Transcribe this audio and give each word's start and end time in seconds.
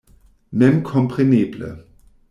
Memkompreneble. 0.51 1.69